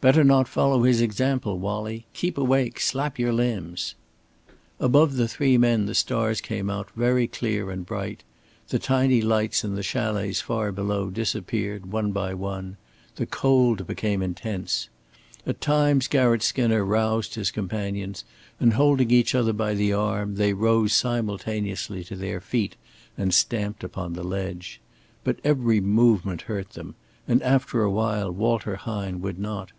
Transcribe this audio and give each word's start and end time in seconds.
"Better 0.00 0.24
not 0.24 0.48
follow 0.48 0.84
his 0.84 1.02
example, 1.02 1.58
Wallie. 1.58 2.06
Keep 2.14 2.38
awake! 2.38 2.80
Slap 2.80 3.18
your 3.18 3.34
limbs!" 3.34 3.94
Above 4.78 5.16
the 5.16 5.28
three 5.28 5.58
men 5.58 5.84
the 5.84 5.94
stars 5.94 6.40
came 6.40 6.70
out 6.70 6.88
very 6.96 7.26
clear 7.26 7.70
and 7.70 7.84
bright; 7.84 8.22
the 8.70 8.78
tiny 8.78 9.20
lights 9.20 9.62
in 9.62 9.74
the 9.74 9.82
chalets 9.82 10.40
far 10.40 10.72
below 10.72 11.10
disappeared 11.10 11.92
one 11.92 12.12
by 12.12 12.32
one; 12.32 12.78
the 13.16 13.26
cold 13.26 13.86
became 13.86 14.22
intense. 14.22 14.88
At 15.46 15.60
times 15.60 16.08
Garratt 16.08 16.42
Skinner 16.42 16.82
roused 16.82 17.34
his 17.34 17.50
companions, 17.50 18.24
and 18.58 18.72
holding 18.72 19.10
each 19.10 19.34
other 19.34 19.52
by 19.52 19.74
the 19.74 19.92
arm, 19.92 20.36
they 20.36 20.54
rose 20.54 20.94
simultaneously 20.94 22.04
to 22.04 22.16
their 22.16 22.40
feet 22.40 22.74
and 23.18 23.34
stamped 23.34 23.84
upon 23.84 24.14
the 24.14 24.24
ledge. 24.24 24.80
But 25.24 25.40
every 25.44 25.82
movement 25.82 26.40
hurt 26.48 26.70
them, 26.70 26.94
and 27.28 27.42
after 27.42 27.82
a 27.82 27.90
while 27.90 28.32
Walter 28.32 28.76
Hine 28.76 29.20
would 29.20 29.38
not. 29.38 29.72